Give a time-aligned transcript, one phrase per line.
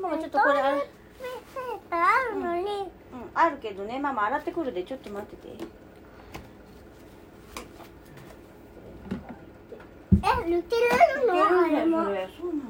[0.00, 0.82] ママちょっとこれある、
[1.90, 2.90] あるのに、うん、
[3.34, 3.98] あるけどね。
[3.98, 4.84] ママ洗ってくるで。
[4.84, 5.48] ちょっと待ってて。
[10.22, 11.32] え抜けるの？
[11.34, 12.04] あれも。
[12.04, 12.28] それ。
[12.40, 12.68] そうなの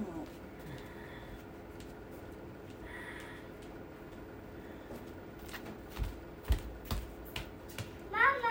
[8.10, 8.48] ママ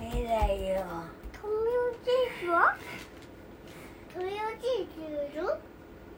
[0.00, 0.84] いいだよ。
[1.32, 2.76] トミおじいじは
[4.14, 4.28] トミお
[4.60, 5.38] じいじいる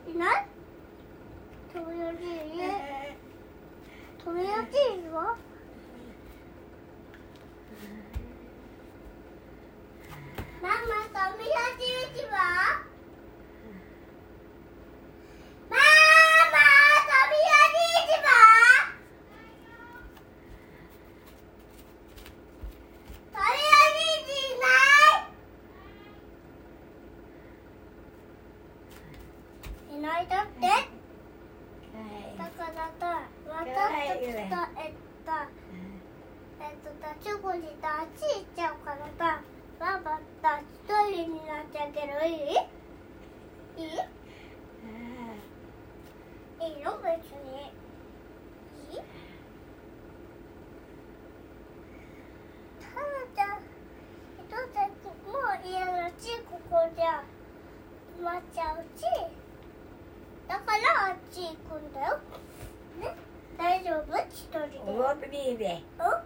[0.09, 0.47] いない
[1.73, 2.61] トミおじいじ
[4.25, 5.17] トミおじいじは
[10.63, 11.47] ママトミお
[11.79, 12.35] じいじは
[15.69, 15.83] ママ
[17.09, 18.27] トミおじいじは
[23.33, 23.51] トミお
[23.97, 24.65] じいじいな
[29.91, 30.61] いいないだって
[32.39, 33.05] だからだ、
[33.47, 39.41] 私たちと、えっと、えっと、だ、チョコあっち行っちゃうからだ、
[39.79, 40.67] ババだ、一
[41.15, 42.35] 人になっちゃうけど、いい？
[43.79, 43.91] いい？
[46.61, 47.71] いいよ、別に。
[48.91, 49.01] いい？
[52.81, 53.63] タラちゃん、
[54.39, 54.77] えっと、だ
[55.31, 57.23] もう家のち、ここじゃ、
[58.21, 59.03] 待っちゃうし、
[60.49, 62.19] だからあっち行くんだよ。
[63.01, 63.17] ね、
[63.63, 64.19] 大丈夫？
[64.29, 64.83] 一人で。
[64.91, 65.39] 踊ってみ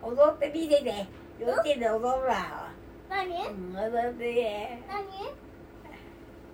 [0.03, 1.06] 踊ってみてね。
[1.38, 2.71] 幼稚園で踊るわ。
[3.10, 3.28] 何？
[3.28, 4.83] うん踊ってね。
[4.88, 5.05] 何？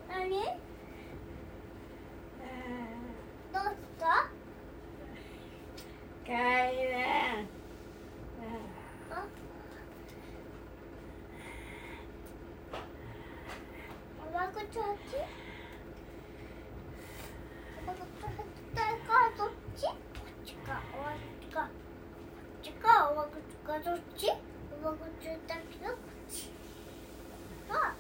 [0.08, 0.28] 何？
[3.52, 4.06] どうした？
[4.08, 4.26] あ
[14.18, 15.14] おばくちゃんち
[17.78, 18.58] おばくちゃんち
[19.06, 19.46] かどっ
[19.76, 19.94] ちこっ
[20.44, 21.14] ちかおばく
[21.44, 21.68] ちかこ
[22.62, 26.46] っちかおばくちかどっちおばくちゃんだけどこっち
[27.68, 27.90] あ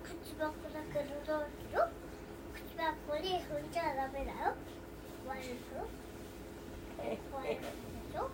[0.00, 1.92] 口箱だけどどうしよう
[2.56, 4.56] 口箱に踏んじゃダメだよ
[5.28, 5.84] 割れるよ
[7.28, 7.68] 割れるで
[8.08, 8.32] しょ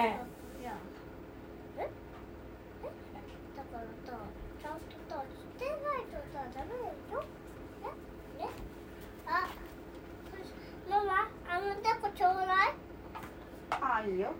[0.00, 0.72] いや
[1.76, 2.88] ええ
[3.52, 4.16] だからさ
[4.56, 7.20] ちゃんとさしてないとさダメでしょ
[7.84, 8.48] えね
[9.26, 9.44] あ
[10.88, 12.74] ママあのてこちょうだい
[13.72, 14.32] ああいいよ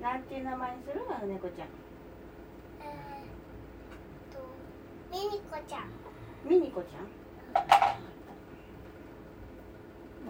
[0.00, 1.26] なんていう名前にするの？
[1.26, 1.68] 猫ちゃん。
[2.80, 4.38] えー、と
[5.10, 5.90] ミニコちゃん。
[6.48, 7.00] ミニコちゃ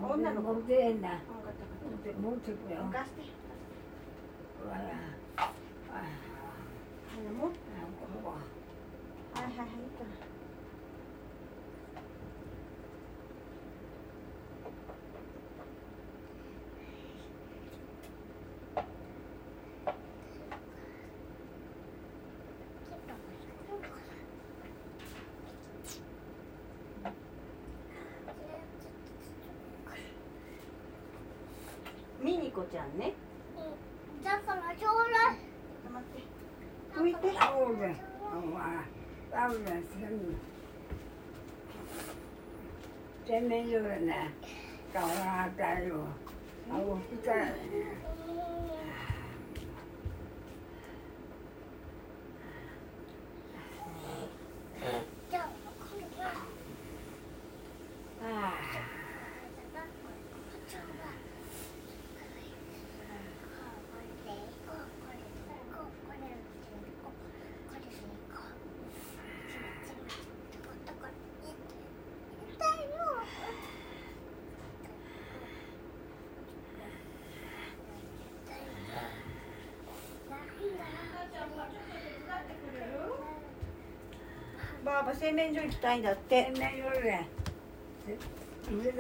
[0.01, 0.11] ん？
[0.11, 0.55] 女の子。
[0.55, 1.09] 持ってんだ。
[1.09, 2.51] 分かった分かっ持って。
[2.53, 2.77] くよ。
[2.93, 3.23] た貸して
[4.65, 4.77] ほら。
[5.37, 6.01] ああ
[7.23, 7.51] れもは
[9.41, 10.09] いはいはいいいから
[32.21, 33.15] ミニコちゃんね
[33.57, 36.39] うんだからちょうだいちょっと待って
[36.99, 37.95] 拭いてタオルで。
[38.33, 38.63] お前。
[39.31, 39.71] タオルで
[43.27, 44.35] 洗面所でね。
[44.93, 45.95] 顔が当たるよ。
[46.71, 46.75] あ、
[47.13, 47.33] 起きた
[84.89, 86.45] ばあば洗面所行きたいんだって。
[86.45, 86.89] 洗面所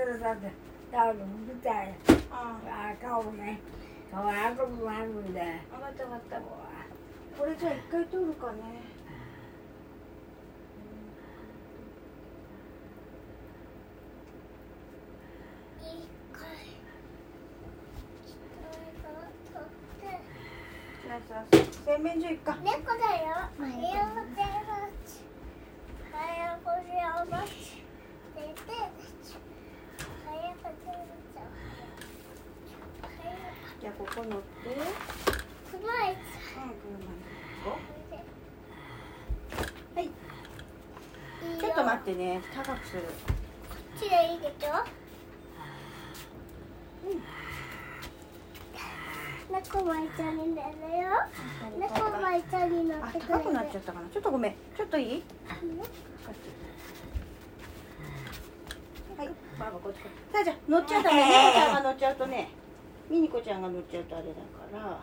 [0.05, 0.50] ねさって。
[0.93, 1.94] タオル拭きたい
[2.31, 2.94] ああ。
[3.02, 3.58] 顔ね。
[4.12, 5.32] 顔あもあるん
[5.73, 6.40] 分かった分かった。
[7.38, 8.58] これじゃあ一回取るかね。
[21.87, 22.56] 洗面所行くか。
[22.62, 24.67] 猫だよ、うん
[26.68, 26.84] はよ
[27.22, 27.52] うございます。
[28.34, 28.72] ででお
[30.28, 31.24] はようございます。
[32.92, 33.36] おはよ
[33.80, 34.68] じゃあここ乗って
[35.86, 36.10] は
[40.02, 40.04] い
[41.60, 43.08] ちょっと待ってね高くするこ
[43.96, 44.84] っちでいいでしょ？
[49.50, 50.66] 猫も一緒に寝る
[51.02, 51.08] よ。
[51.78, 53.40] 猫も一緒に乗あってくれる。
[53.44, 55.22] 高くなっちゃったかなちょっとごめんちょっといい？
[59.19, 59.30] はい。
[59.58, 60.19] バーバこっちこっち。
[60.32, 62.48] さあじゃあ乗っちゃったねミニコちゃんが乗っちゃうとね。
[63.10, 64.40] ミニコちゃんが乗っちゃうとあれだか
[64.70, 65.00] ら。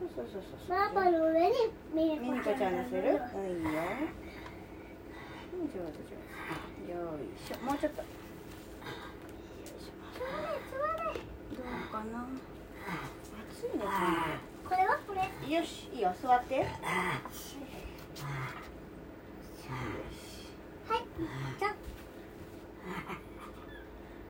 [0.00, 0.76] そうそうそうそうそう。
[0.76, 1.52] バーバの上に
[1.94, 3.06] ミミニコちゃん乗せる？
[3.06, 3.20] うんいいよ。
[5.54, 6.18] うん上手上手。
[6.90, 7.56] よいしょ。
[7.64, 8.02] もうちょっと。
[8.02, 8.08] よ
[9.62, 9.90] いしょ。
[11.54, 12.26] どうかな？
[13.46, 13.86] 暑いね。
[14.66, 15.54] これはこれ。
[15.54, 16.12] よしいいよ。
[16.20, 16.66] 座って
[21.60, 21.76] Các